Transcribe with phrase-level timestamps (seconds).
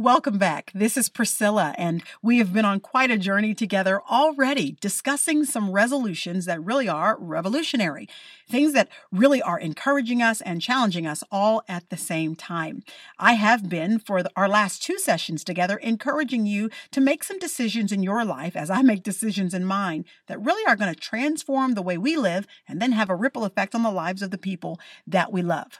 [0.00, 0.72] Welcome back.
[0.74, 5.72] This is Priscilla, and we have been on quite a journey together already, discussing some
[5.72, 8.08] resolutions that really are revolutionary,
[8.48, 12.82] things that really are encouraging us and challenging us all at the same time.
[13.18, 17.38] I have been, for the, our last two sessions together, encouraging you to make some
[17.38, 20.98] decisions in your life, as I make decisions in mine, that really are going to
[20.98, 24.30] transform the way we live and then have a ripple effect on the lives of
[24.30, 25.78] the people that we love.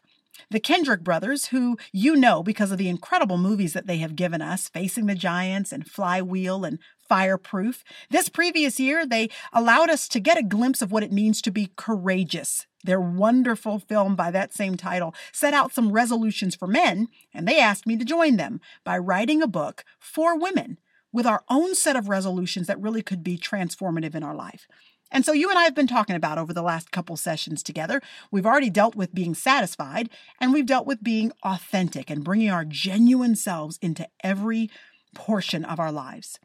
[0.50, 4.40] The Kendrick brothers, who you know because of the incredible movies that they have given
[4.40, 6.78] us, Facing the Giants and Flywheel and
[7.08, 7.82] Fireproof.
[8.08, 11.50] This previous year, they allowed us to get a glimpse of what it means to
[11.50, 12.66] be courageous.
[12.84, 17.58] Their wonderful film by that same title set out some resolutions for men, and they
[17.58, 20.78] asked me to join them by writing a book for women
[21.12, 24.66] with our own set of resolutions that really could be transformative in our life.
[25.10, 28.00] And so you and I have been talking about over the last couple sessions together.
[28.30, 30.10] We've already dealt with being satisfied
[30.40, 34.70] and we've dealt with being authentic and bringing our genuine selves into every
[35.14, 36.38] portion of our lives.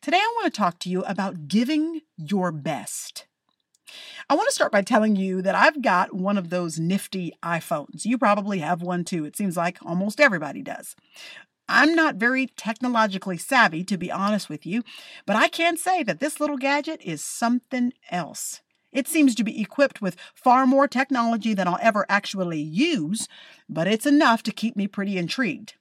[0.00, 3.26] Today I want to talk to you about giving your best.
[4.28, 8.04] I want to start by telling you that I've got one of those nifty iPhones.
[8.04, 9.24] You probably have one too.
[9.24, 10.96] It seems like almost everybody does.
[11.68, 14.82] I'm not very technologically savvy, to be honest with you,
[15.26, 18.60] but I can say that this little gadget is something else.
[18.92, 23.28] It seems to be equipped with far more technology than I'll ever actually use,
[23.68, 25.74] but it's enough to keep me pretty intrigued.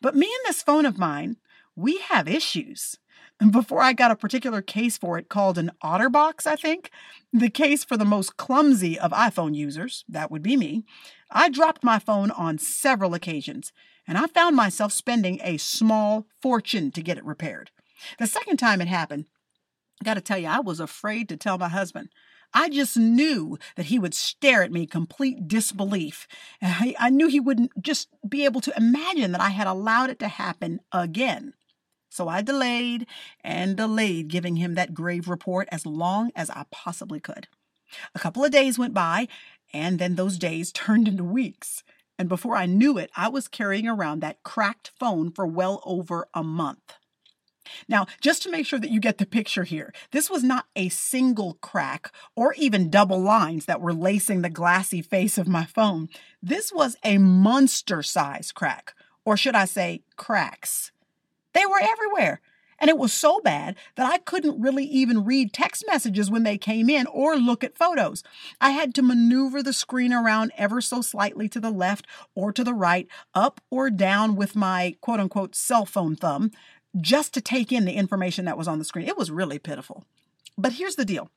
[0.00, 1.38] But me and this phone of mine,
[1.74, 2.98] we have issues.
[3.50, 6.90] Before I got a particular case for it called an OtterBox, I think,
[7.32, 10.84] the case for the most clumsy of iPhone users, that would be me,
[11.30, 13.72] I dropped my phone on several occasions
[14.06, 17.70] and I found myself spending a small fortune to get it repaired.
[18.18, 19.26] The second time it happened,
[20.00, 22.08] I got to tell you, I was afraid to tell my husband.
[22.54, 26.28] I just knew that he would stare at me complete disbelief.
[26.60, 30.18] I, I, knew he wouldn't just be able to imagine that I had allowed it
[30.18, 31.54] to happen again.
[32.10, 33.06] So I delayed
[33.42, 37.48] and delayed giving him that grave report as long as I possibly could.
[38.14, 39.28] A couple of days went by,
[39.72, 41.82] and then those days turned into weeks.
[42.22, 46.28] And before I knew it, I was carrying around that cracked phone for well over
[46.32, 46.94] a month.
[47.88, 50.88] Now, just to make sure that you get the picture here, this was not a
[50.88, 56.08] single crack or even double lines that were lacing the glassy face of my phone.
[56.40, 58.94] This was a monster size crack,
[59.24, 60.92] or should I say, cracks.
[61.54, 62.40] They were everywhere.
[62.82, 66.58] And it was so bad that I couldn't really even read text messages when they
[66.58, 68.24] came in or look at photos.
[68.60, 72.64] I had to maneuver the screen around ever so slightly to the left or to
[72.64, 73.06] the right,
[73.36, 76.50] up or down with my quote unquote cell phone thumb
[77.00, 79.06] just to take in the information that was on the screen.
[79.06, 80.04] It was really pitiful.
[80.58, 81.30] But here's the deal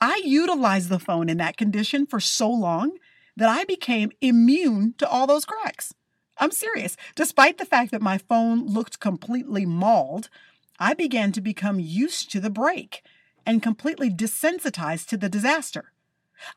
[0.00, 2.96] I utilized the phone in that condition for so long
[3.36, 5.92] that I became immune to all those cracks.
[6.38, 6.96] I'm serious.
[7.14, 10.30] Despite the fact that my phone looked completely mauled,
[10.78, 13.02] I began to become used to the break
[13.44, 15.92] and completely desensitized to the disaster.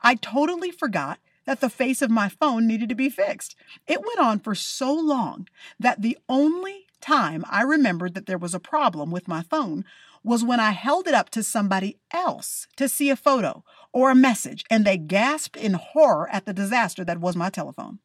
[0.01, 3.55] I totally forgot that the face of my phone needed to be fixed.
[3.87, 5.47] It went on for so long
[5.79, 9.85] that the only time I remembered that there was a problem with my phone
[10.23, 13.63] was when I held it up to somebody else to see a photo
[13.93, 17.99] or a message and they gasped in horror at the disaster that was my telephone.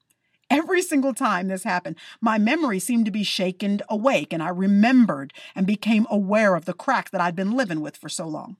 [0.51, 5.33] Every single time this happened, my memory seemed to be shaken awake, and I remembered
[5.55, 8.57] and became aware of the crack that I'd been living with for so long.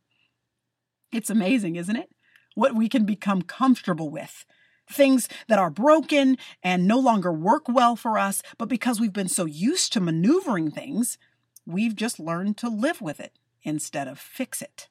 [1.13, 2.11] It's amazing, isn't it?
[2.55, 4.45] What we can become comfortable with.
[4.91, 9.29] Things that are broken and no longer work well for us, but because we've been
[9.29, 11.19] so used to maneuvering things,
[11.67, 14.89] we've just learned to live with it instead of fix it.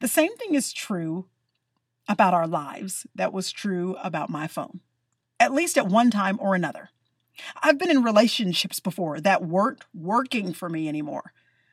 [0.00, 1.26] The same thing is true
[2.08, 4.80] about our lives that was true about my phone
[5.40, 6.90] at least at one time or another.
[7.62, 11.32] I've been in relationships before that weren't working for me anymore,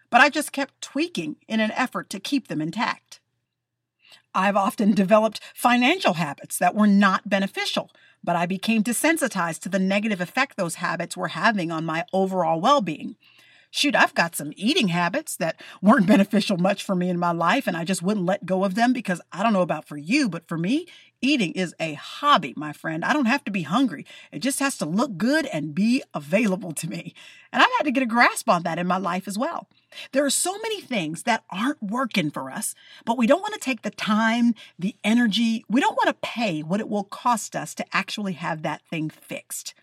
[0.09, 3.19] but I just kept tweaking in an effort to keep them intact.
[4.33, 7.91] I've often developed financial habits that were not beneficial,
[8.23, 12.61] but I became desensitized to the negative effect those habits were having on my overall
[12.61, 13.17] well being
[13.71, 17.67] shoot, I've got some eating habits that weren't beneficial much for me in my life,
[17.67, 20.29] and I just wouldn't let go of them because I don't know about for you,
[20.29, 20.87] but for me,
[21.21, 23.03] eating is a hobby, my friend.
[23.03, 24.05] I don't have to be hungry.
[24.31, 27.13] It just has to look good and be available to me.
[27.51, 29.67] And I've had to get a grasp on that in my life as well.
[30.11, 32.75] There are so many things that aren't working for us,
[33.05, 36.61] but we don't want to take the time, the energy, we don't want to pay
[36.61, 39.73] what it will cost us to actually have that thing fixed.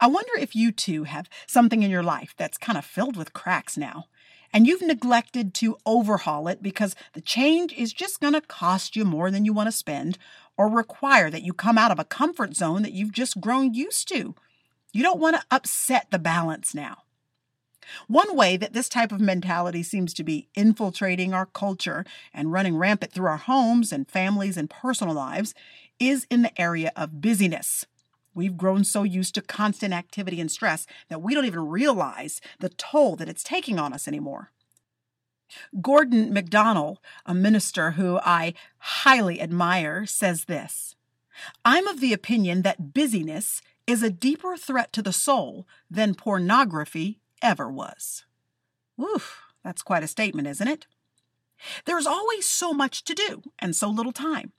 [0.00, 3.32] I wonder if you too have something in your life that's kind of filled with
[3.32, 4.06] cracks now,
[4.52, 9.04] and you've neglected to overhaul it because the change is just going to cost you
[9.04, 10.18] more than you want to spend
[10.56, 14.08] or require that you come out of a comfort zone that you've just grown used
[14.08, 14.34] to.
[14.92, 17.04] You don't want to upset the balance now.
[18.06, 22.76] One way that this type of mentality seems to be infiltrating our culture and running
[22.76, 25.54] rampant through our homes and families and personal lives
[25.98, 27.86] is in the area of busyness.
[28.34, 32.68] We've grown so used to constant activity and stress that we don't even realize the
[32.68, 34.52] toll that it's taking on us anymore.
[35.80, 40.94] Gordon MacDonald, a minister who I highly admire, says this
[41.64, 47.18] I'm of the opinion that busyness is a deeper threat to the soul than pornography
[47.42, 48.24] ever was.
[48.96, 50.86] Woof, that's quite a statement, isn't it?
[51.84, 54.52] There's always so much to do and so little time.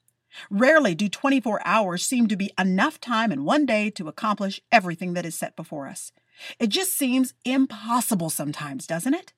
[0.49, 5.13] Rarely do 24 hours seem to be enough time in one day to accomplish everything
[5.13, 6.11] that is set before us.
[6.59, 9.33] It just seems impossible sometimes, doesn't it?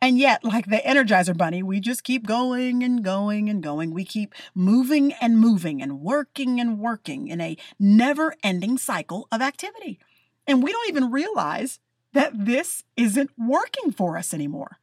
[0.00, 3.92] And yet, like the Energizer Bunny, we just keep going and going and going.
[3.92, 9.42] We keep moving and moving and working and working in a never ending cycle of
[9.42, 9.98] activity.
[10.46, 11.80] And we don't even realize
[12.12, 14.78] that this isn't working for us anymore.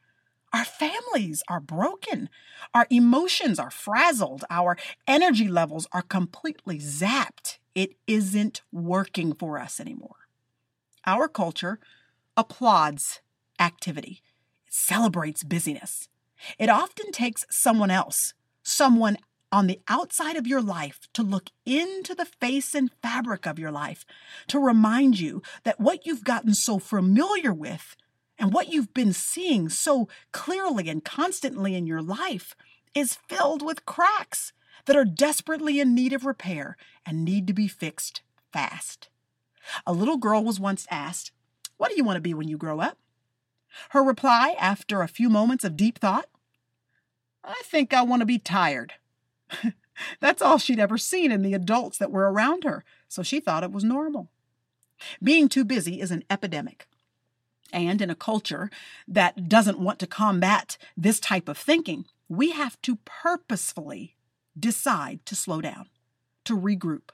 [0.53, 2.30] Our families are broken.
[2.74, 4.44] Our emotions are frazzled.
[4.50, 4.77] Our
[5.07, 7.57] energy levels are completely zapped.
[7.74, 10.27] It isn't working for us anymore.
[11.06, 11.80] Our culture
[12.36, 13.21] applauds
[13.59, 14.21] activity,
[14.68, 16.07] it celebrates busyness.
[16.57, 18.33] It often takes someone else,
[18.63, 19.18] someone
[19.51, 23.71] on the outside of your life to look into the face and fabric of your
[23.71, 24.06] life
[24.48, 27.95] to remind you that what you've gotten so familiar with
[28.42, 32.56] and what you've been seeing so clearly and constantly in your life
[32.96, 34.52] is filled with cracks
[34.86, 39.10] that are desperately in need of repair and need to be fixed fast.
[39.86, 41.32] A little girl was once asked,
[41.78, 42.98] What do you want to be when you grow up?
[43.92, 46.26] Her reply, after a few moments of deep thought,
[47.44, 48.94] I think I want to be tired.
[50.20, 53.64] That's all she'd ever seen in the adults that were around her, so she thought
[53.64, 54.32] it was normal.
[55.22, 56.88] Being too busy is an epidemic.
[57.72, 58.70] And in a culture
[59.08, 64.16] that doesn't want to combat this type of thinking, we have to purposefully
[64.58, 65.88] decide to slow down,
[66.46, 67.10] to regroup,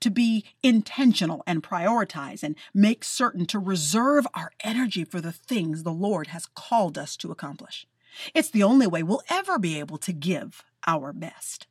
[0.00, 5.82] to be intentional and prioritize and make certain to reserve our energy for the things
[5.82, 7.86] the Lord has called us to accomplish.
[8.34, 11.66] It's the only way we'll ever be able to give our best.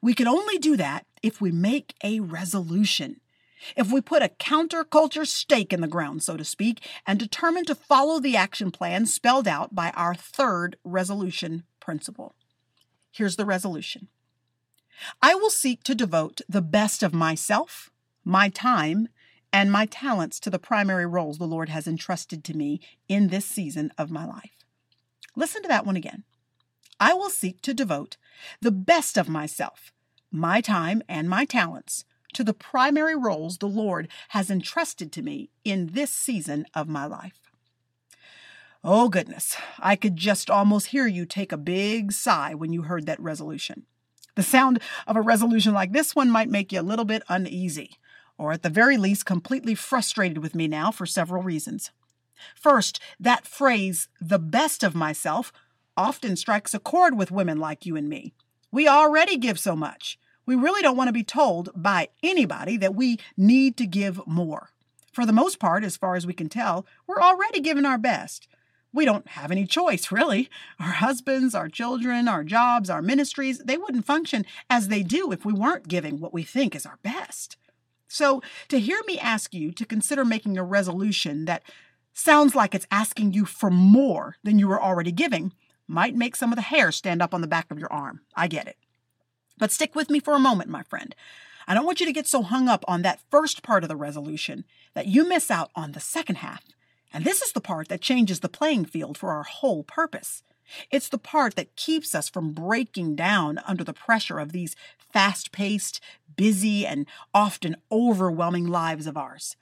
[0.00, 3.20] We can only do that if we make a resolution
[3.76, 7.74] if we put a counterculture stake in the ground, so to speak, and determine to
[7.74, 12.34] follow the action plan spelled out by our third resolution principle.
[13.10, 14.08] Here's the resolution
[15.22, 17.90] I will seek to devote the best of myself,
[18.24, 19.08] my time,
[19.52, 23.46] and my talents to the primary roles the Lord has entrusted to me in this
[23.46, 24.64] season of my life.
[25.34, 26.24] Listen to that one again.
[26.98, 28.16] I will seek to devote
[28.60, 29.92] the best of myself,
[30.30, 32.04] my time, and my talents
[32.36, 37.06] to the primary roles the Lord has entrusted to me in this season of my
[37.06, 37.40] life.
[38.84, 43.06] Oh, goodness, I could just almost hear you take a big sigh when you heard
[43.06, 43.86] that resolution.
[44.34, 47.96] The sound of a resolution like this one might make you a little bit uneasy,
[48.36, 51.90] or at the very least, completely frustrated with me now for several reasons.
[52.54, 55.54] First, that phrase, the best of myself,
[55.96, 58.34] often strikes a chord with women like you and me.
[58.70, 60.18] We already give so much.
[60.46, 64.70] We really don't want to be told by anybody that we need to give more.
[65.12, 68.46] For the most part, as far as we can tell, we're already giving our best.
[68.92, 70.48] We don't have any choice, really.
[70.78, 75.44] Our husbands, our children, our jobs, our ministries, they wouldn't function as they do if
[75.44, 77.56] we weren't giving what we think is our best.
[78.08, 81.64] So, to hear me ask you to consider making a resolution that
[82.12, 85.52] sounds like it's asking you for more than you were already giving
[85.88, 88.20] might make some of the hair stand up on the back of your arm.
[88.34, 88.76] I get it.
[89.58, 91.14] But stick with me for a moment, my friend.
[91.66, 93.96] I don't want you to get so hung up on that first part of the
[93.96, 96.62] resolution that you miss out on the second half.
[97.12, 100.42] And this is the part that changes the playing field for our whole purpose.
[100.90, 104.76] It's the part that keeps us from breaking down under the pressure of these
[105.12, 106.00] fast paced,
[106.36, 109.56] busy, and often overwhelming lives of ours.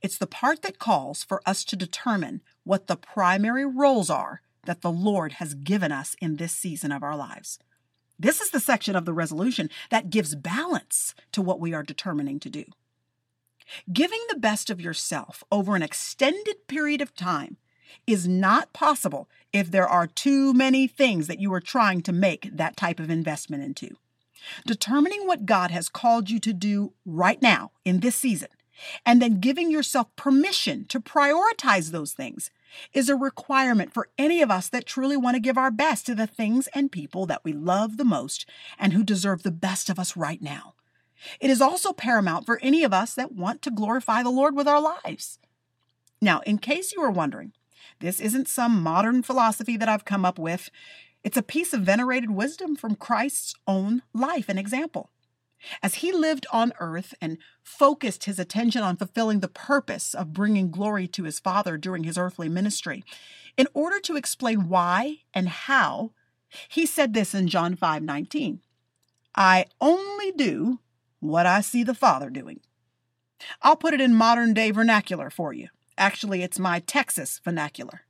[0.00, 4.82] It's the part that calls for us to determine what the primary roles are that
[4.82, 7.58] the Lord has given us in this season of our lives.
[8.22, 12.38] This is the section of the resolution that gives balance to what we are determining
[12.38, 12.64] to do.
[13.92, 17.56] Giving the best of yourself over an extended period of time
[18.06, 22.48] is not possible if there are too many things that you are trying to make
[22.52, 23.96] that type of investment into.
[24.66, 28.48] Determining what God has called you to do right now in this season,
[29.04, 32.50] and then giving yourself permission to prioritize those things
[32.92, 36.14] is a requirement for any of us that truly want to give our best to
[36.14, 38.48] the things and people that we love the most
[38.78, 40.74] and who deserve the best of us right now.
[41.40, 44.66] It is also paramount for any of us that want to glorify the Lord with
[44.66, 45.38] our lives.
[46.20, 47.52] Now, in case you are wondering,
[48.00, 50.70] This isn't some modern philosophy that I've come up with.
[51.22, 55.10] It's a piece of venerated wisdom from Christ's own life and example.
[55.82, 60.70] As he lived on earth and focused his attention on fulfilling the purpose of bringing
[60.70, 63.04] glory to his Father during his earthly ministry,
[63.56, 66.12] in order to explain why and how,
[66.68, 68.60] he said this in John 5 19.
[69.34, 70.80] I only do
[71.20, 72.60] what I see the Father doing.
[73.62, 75.68] I'll put it in modern day vernacular for you.
[75.96, 78.02] Actually, it's my Texas vernacular.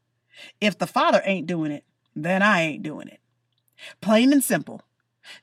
[0.61, 3.21] If the Father ain't doing it, then I ain't doing it.
[4.01, 4.83] Plain and simple.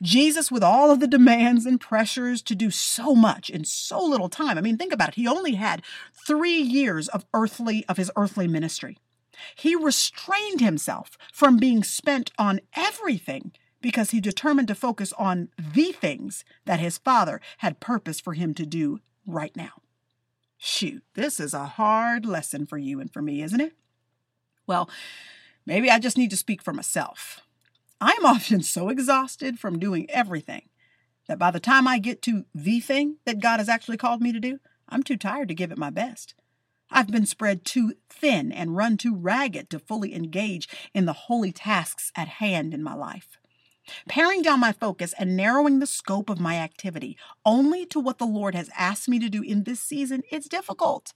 [0.01, 4.29] Jesus, with all of the demands and pressures to do so much in so little
[4.29, 4.57] time.
[4.57, 5.15] I mean, think about it.
[5.15, 5.83] He only had
[6.27, 8.97] three years of earthly of his earthly ministry.
[9.55, 15.91] He restrained himself from being spent on everything because he determined to focus on the
[15.93, 19.81] things that his father had purpose for him to do right now.
[20.57, 23.73] Shoot, this is a hard lesson for you and for me, isn't it?
[24.67, 24.89] Well,
[25.65, 27.41] maybe I just need to speak for myself.
[28.01, 30.69] I'm often so exhausted from doing everything
[31.27, 34.31] that by the time I get to the thing that God has actually called me
[34.31, 36.33] to do, I'm too tired to give it my best.
[36.91, 41.51] I've been spread too thin and run too ragged to fully engage in the holy
[41.51, 43.37] tasks at hand in my life.
[44.07, 48.25] Paring down my focus and narrowing the scope of my activity only to what the
[48.25, 51.13] Lord has asked me to do in this season, it's difficult.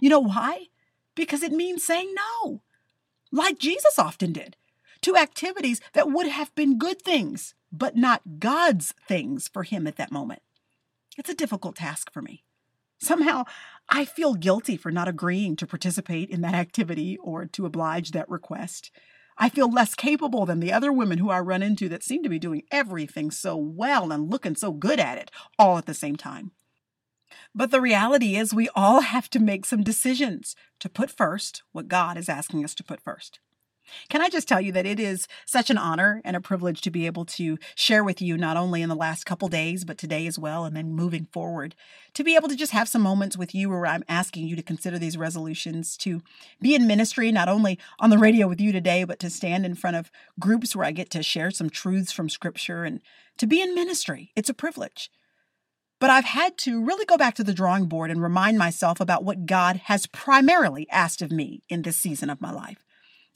[0.00, 0.66] You know why?
[1.14, 2.62] Because it means saying no,
[3.32, 4.56] like Jesus often did,
[5.02, 9.96] to activities that would have been good things, but not God's things for him at
[9.96, 10.42] that moment.
[11.16, 12.44] It's a difficult task for me.
[12.98, 13.44] Somehow,
[13.88, 18.28] I feel guilty for not agreeing to participate in that activity or to oblige that
[18.28, 18.90] request.
[19.38, 22.28] I feel less capable than the other women who I run into that seem to
[22.28, 26.16] be doing everything so well and looking so good at it all at the same
[26.16, 26.52] time.
[27.54, 31.88] But the reality is, we all have to make some decisions to put first what
[31.88, 33.40] God is asking us to put first.
[34.08, 36.90] Can I just tell you that it is such an honor and a privilege to
[36.90, 40.26] be able to share with you not only in the last couple days, but today
[40.26, 41.74] as well, and then moving forward,
[42.14, 44.62] to be able to just have some moments with you where I'm asking you to
[44.62, 46.22] consider these resolutions, to
[46.60, 49.74] be in ministry, not only on the radio with you today, but to stand in
[49.74, 53.00] front of groups where I get to share some truths from Scripture and
[53.38, 54.32] to be in ministry.
[54.36, 55.10] It's a privilege.
[56.00, 59.22] But I've had to really go back to the drawing board and remind myself about
[59.22, 62.84] what God has primarily asked of me in this season of my life.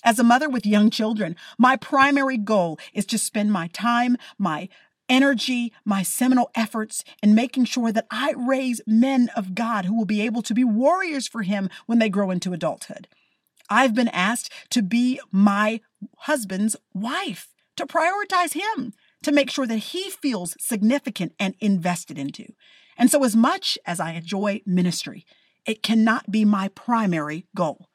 [0.05, 4.69] As a mother with young children, my primary goal is to spend my time, my
[5.09, 10.05] energy, my seminal efforts in making sure that I raise men of God who will
[10.05, 13.09] be able to be warriors for Him when they grow into adulthood.
[13.71, 15.81] I've been asked to be my
[16.19, 18.93] husband's wife, to prioritize him,
[19.23, 22.53] to make sure that he feels significant and invested into.
[22.99, 25.25] And so, as much as I enjoy ministry,
[25.67, 27.89] it cannot be my primary goal.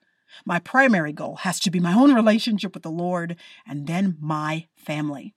[0.45, 3.35] My primary goal has to be my own relationship with the Lord
[3.67, 5.33] and then my family.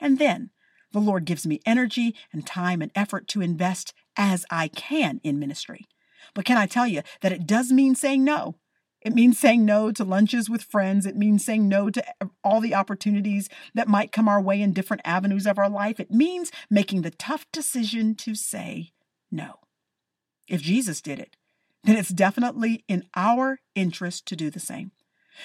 [0.00, 0.50] And then
[0.92, 5.38] the Lord gives me energy and time and effort to invest as I can in
[5.38, 5.86] ministry.
[6.34, 8.56] But can I tell you that it does mean saying no?
[9.02, 11.04] It means saying no to lunches with friends.
[11.04, 12.02] It means saying no to
[12.42, 16.00] all the opportunities that might come our way in different avenues of our life.
[16.00, 18.92] It means making the tough decision to say
[19.30, 19.56] no.
[20.48, 21.36] If Jesus did it,
[21.84, 24.92] then it's definitely in our interest to do the same.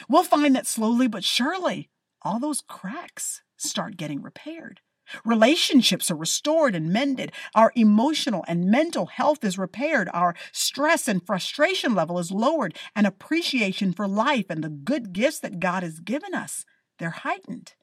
[0.07, 1.89] We'll find that slowly but surely,
[2.21, 4.81] all those cracks start getting repaired.
[5.25, 7.31] Relationships are restored and mended.
[7.55, 10.07] Our emotional and mental health is repaired.
[10.13, 12.77] Our stress and frustration level is lowered.
[12.95, 16.63] And appreciation for life and the good gifts that God has given us,
[16.99, 17.73] they're heightened.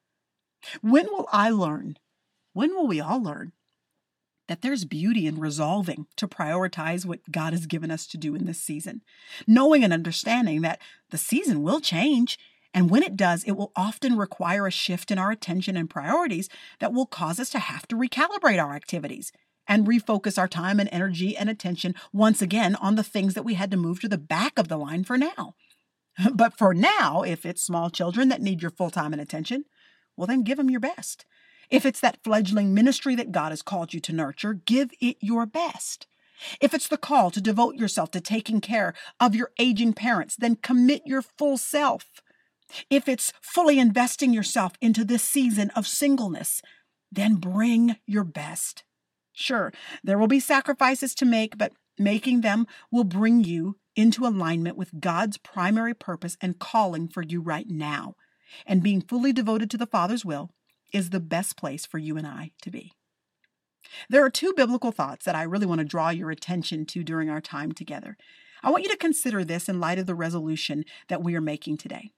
[0.81, 1.97] When will I learn?
[2.53, 3.53] When will we all learn
[4.49, 8.47] that there's beauty in resolving to prioritize what God has given us to do in
[8.47, 9.03] this season,
[9.47, 12.39] knowing and understanding that the season will change.
[12.73, 16.49] And when it does, it will often require a shift in our attention and priorities
[16.79, 19.33] that will cause us to have to recalibrate our activities
[19.67, 23.55] and refocus our time and energy and attention once again on the things that we
[23.55, 25.55] had to move to the back of the line for now.
[26.35, 29.67] But for now, if it's small children that need your full time and attention,
[30.17, 31.27] well, then give them your best.
[31.71, 35.47] If it's that fledgling ministry that God has called you to nurture, give it your
[35.47, 36.07] best.
[36.61, 40.57] If it's the call to devote yourself to taking care of your aging parents, then
[40.57, 42.23] commit your full self.
[42.91, 46.61] If it's fully investing yourself into this season of singleness,
[47.11, 48.85] then bring your best.
[49.33, 54.77] Sure, there will be sacrifices to make, but making them will bring you into alignment
[54.77, 58.15] with God's primary purpose and calling for you right now.
[58.67, 60.51] And being fully devoted to the Father's will
[60.97, 62.93] is the best place for you and I to be.
[64.09, 67.29] There are two biblical thoughts that I really want to draw your attention to during
[67.29, 68.17] our time together.
[68.63, 71.77] I want you to consider this in light of the resolution that we are making
[71.77, 72.11] today.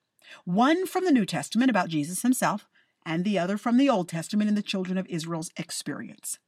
[0.45, 2.67] One from the New Testament about Jesus himself,
[3.05, 6.39] and the other from the Old Testament in the children of Israel's experience.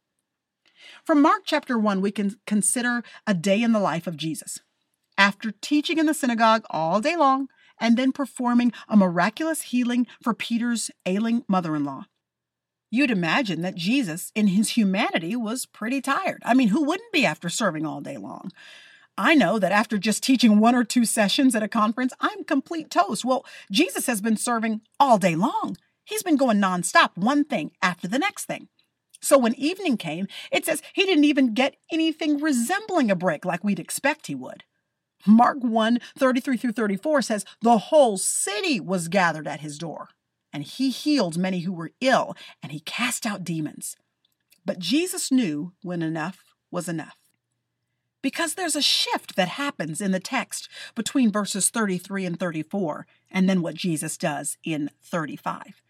[1.04, 4.60] From Mark chapter 1, we can consider a day in the life of Jesus.
[5.18, 7.48] After teaching in the synagogue all day long
[7.80, 12.06] and then performing a miraculous healing for Peter's ailing mother in law,
[12.92, 16.42] you'd imagine that Jesus, in his humanity, was pretty tired.
[16.46, 18.52] I mean, who wouldn't be after serving all day long?
[19.18, 22.92] I know that after just teaching one or two sessions at a conference, I'm complete
[22.92, 23.26] toast.
[23.26, 25.78] Well, Jesus has been serving all day long.
[26.04, 28.68] He's been going nonstop, one thing after the next thing.
[29.22, 33.64] So when evening came, it says he didn't even get anything resembling a break like
[33.64, 34.64] we'd expect he would.
[35.28, 40.10] Mark 1 33 through 34 says, The whole city was gathered at his door,
[40.54, 43.96] and he healed many who were ill, and he cast out demons.
[44.66, 47.18] But Jesus knew when enough was enough.
[48.22, 53.50] Because there's a shift that happens in the text between verses 33 and 34, and
[53.50, 55.82] then what Jesus does in 35.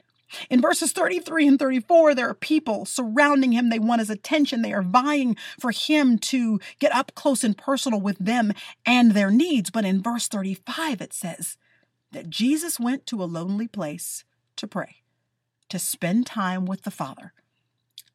[0.50, 3.70] In verses 33 and 34, there are people surrounding him.
[3.70, 4.62] They want his attention.
[4.62, 8.54] They are vying for him to get up close and personal with them
[8.86, 9.70] and their needs.
[9.70, 11.58] But in verse 35, it says
[12.12, 14.24] that Jesus went to a lonely place
[14.58, 14.98] to pray,
[15.70, 17.34] to spend time with the Father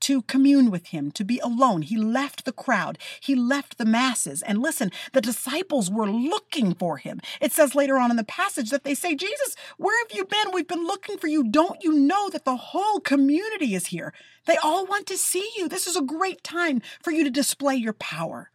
[0.00, 1.82] to commune with him, to be alone.
[1.82, 4.42] He left the crowd, he left the masses.
[4.42, 7.20] And listen, the disciples were looking for him.
[7.40, 10.52] It says later on in the passage that they say, Jesus, where have you been?
[10.52, 11.42] We've been looking for you.
[11.42, 14.12] Don't you know that the whole community is here?
[14.46, 15.68] They all want to see you.
[15.68, 18.50] This is a great time for you to display your power.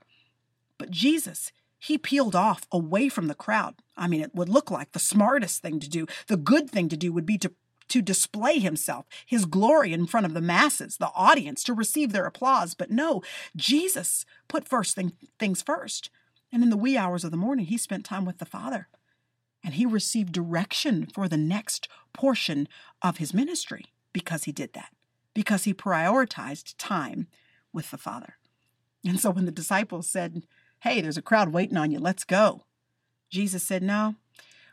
[0.77, 3.75] But Jesus, he peeled off away from the crowd.
[3.97, 6.07] I mean, it would look like the smartest thing to do.
[6.27, 7.51] The good thing to do would be to
[7.91, 12.25] to display himself, his glory in front of the masses, the audience, to receive their
[12.25, 12.74] applause.
[12.74, 13.21] But no,
[13.55, 16.10] Jesus put first thing, things first.
[16.53, 18.88] And in the wee hours of the morning, he spent time with the Father.
[19.63, 22.67] And he received direction for the next portion
[23.01, 24.94] of his ministry because he did that,
[25.33, 27.27] because he prioritized time
[27.74, 28.37] with the Father.
[29.05, 30.44] And so when the disciples said,
[30.79, 32.63] Hey, there's a crowd waiting on you, let's go,
[33.29, 34.15] Jesus said, No,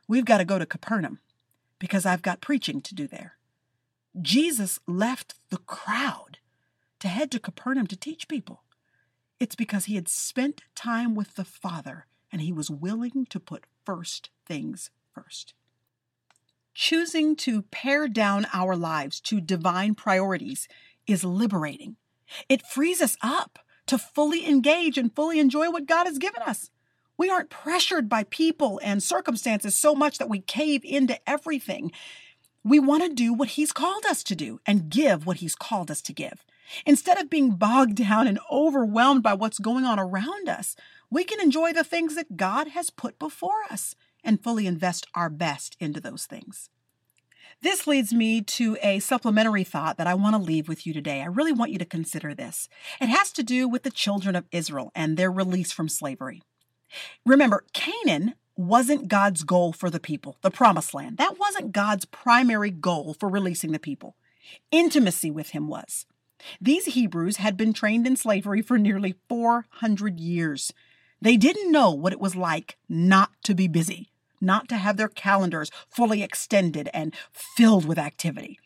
[0.07, 1.19] we've got to go to Capernaum
[1.79, 3.37] because I've got preaching to do there.
[4.21, 6.39] Jesus left the crowd
[7.01, 8.63] to head to Capernaum to teach people.
[9.39, 13.67] It's because he had spent time with the Father and he was willing to put
[13.85, 15.55] first things first.
[16.75, 20.69] Choosing to pare down our lives to divine priorities
[21.07, 21.97] is liberating.
[22.49, 26.71] It frees us up to fully engage and fully enjoy what God has given us.
[27.19, 31.91] We aren't pressured by people and circumstances so much that we cave into everything.
[32.63, 35.91] We want to do what He's called us to do and give what He's called
[35.91, 36.45] us to give.
[36.87, 40.77] Instead of being bogged down and overwhelmed by what's going on around us,
[41.11, 45.29] we can enjoy the things that God has put before us and fully invest our
[45.29, 46.71] best into those things.
[47.63, 51.23] This leads me to a supplementary thought that I want to leave with you today.
[51.23, 52.69] I really want you to consider this.
[53.01, 56.43] It has to do with the children of Israel and their release from slavery.
[57.25, 61.17] Remember, Canaan wasn't God's goal for the people, the promised land.
[61.19, 64.17] That wasn't God's primary goal for releasing the people.
[64.71, 66.07] Intimacy with Him was.
[66.61, 70.73] These Hebrews had been trained in slavery for nearly 400 years.
[71.21, 75.09] They didn't know what it was like not to be busy, not to have their
[75.09, 78.59] calendars fully extended and filled with activity.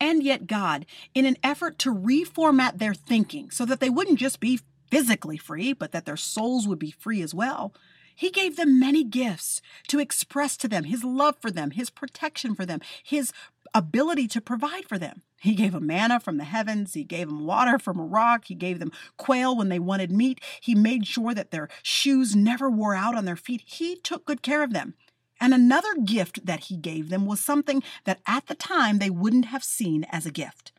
[0.00, 4.40] And yet, God, in an effort to reformat their thinking so that they wouldn't just
[4.40, 7.72] be physically free, but that their souls would be free as well.
[8.14, 12.54] He gave them many gifts to express to them his love for them, his protection
[12.56, 13.32] for them, his
[13.74, 15.22] ability to provide for them.
[15.40, 16.94] He gave them manna from the heavens.
[16.94, 18.46] He gave them water from a rock.
[18.46, 20.40] He gave them quail when they wanted meat.
[20.60, 23.62] He made sure that their shoes never wore out on their feet.
[23.64, 24.94] He took good care of them.
[25.40, 29.44] And another gift that he gave them was something that at the time they wouldn't
[29.46, 30.72] have seen as a gift.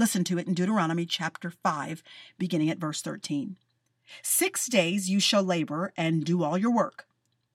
[0.00, 2.02] Listen to it in Deuteronomy chapter 5,
[2.38, 3.58] beginning at verse 13.
[4.22, 7.06] Six days you shall labor and do all your work,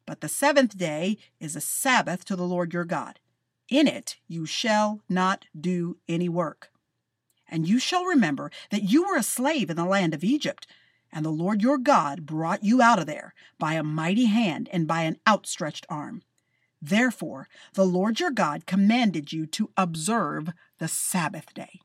[0.06, 3.20] but the seventh day is a Sabbath to the Lord your God.
[3.68, 6.70] In it you shall not do any work.
[7.50, 10.68] And you shall remember that you were a slave in the land of Egypt,
[11.12, 14.86] and the Lord your God brought you out of there by a mighty hand and
[14.86, 16.22] by an outstretched arm.
[16.80, 21.80] Therefore, the Lord your God commanded you to observe the Sabbath day.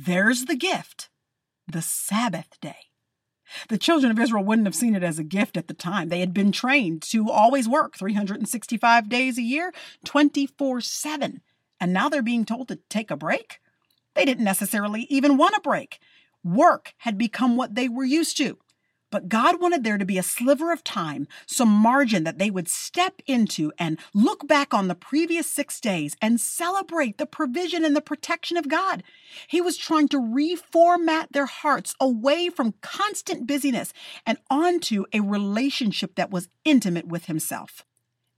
[0.00, 1.08] There's the gift,
[1.66, 2.86] the Sabbath day.
[3.68, 6.08] The children of Israel wouldn't have seen it as a gift at the time.
[6.08, 9.72] They had been trained to always work 365 days a year,
[10.04, 11.40] 24 7.
[11.80, 13.58] And now they're being told to take a break?
[14.14, 15.98] They didn't necessarily even want a break.
[16.44, 18.56] Work had become what they were used to.
[19.10, 22.68] But God wanted there to be a sliver of time, some margin that they would
[22.68, 27.96] step into and look back on the previous six days and celebrate the provision and
[27.96, 29.02] the protection of God.
[29.46, 33.92] He was trying to reformat their hearts away from constant busyness
[34.26, 37.84] and onto a relationship that was intimate with Himself.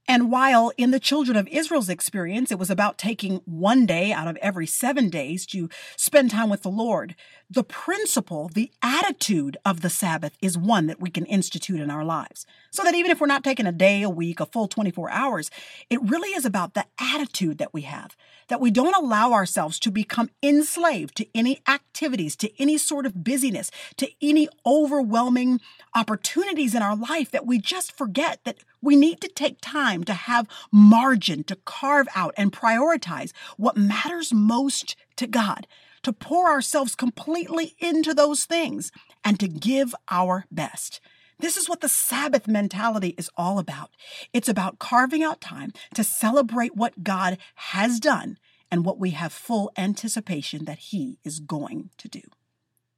[0.07, 4.27] And while in the children of Israel's experience, it was about taking one day out
[4.27, 7.15] of every seven days to spend time with the Lord,
[7.49, 12.03] the principle, the attitude of the Sabbath is one that we can institute in our
[12.03, 12.45] lives.
[12.71, 15.51] So that even if we're not taking a day, a week, a full 24 hours,
[15.89, 19.91] it really is about the attitude that we have, that we don't allow ourselves to
[19.91, 25.61] become enslaved to any activities, to any sort of busyness, to any overwhelming
[25.93, 30.13] opportunities in our life, that we just forget that we need to take time to
[30.13, 35.67] have margin, to carve out and prioritize what matters most to God
[36.03, 38.91] to pour ourselves completely into those things
[39.23, 40.99] and to give our best.
[41.39, 43.89] This is what the Sabbath mentality is all about.
[44.31, 48.37] It's about carving out time to celebrate what God has done
[48.69, 52.21] and what we have full anticipation that He is going to do.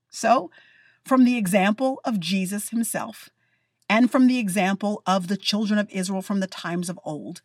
[0.10, 0.52] So,
[1.06, 3.30] from the example of Jesus Himself
[3.90, 7.42] and from the example of the children of Israel from the times of old,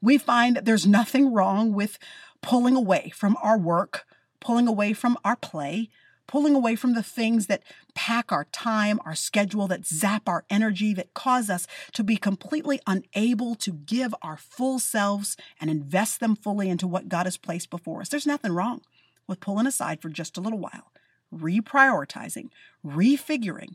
[0.00, 1.98] we find that there's nothing wrong with
[2.42, 4.04] pulling away from our work,
[4.40, 5.88] pulling away from our play,
[6.28, 7.62] pulling away from the things that
[7.94, 12.80] pack our time, our schedule, that zap our energy, that cause us to be completely
[12.86, 17.70] unable to give our full selves and invest them fully into what God has placed
[17.70, 18.10] before us.
[18.10, 18.82] There's nothing wrong
[19.26, 20.92] with pulling aside for just a little while,
[21.34, 22.50] reprioritizing,
[22.86, 23.74] refiguring,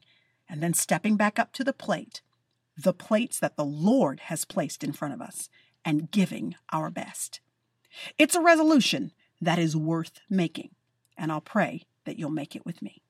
[0.54, 2.22] and then stepping back up to the plate,
[2.78, 5.50] the plates that the Lord has placed in front of us,
[5.84, 7.40] and giving our best.
[8.20, 10.70] It's a resolution that is worth making.
[11.18, 13.02] And I'll pray that you'll make it with me.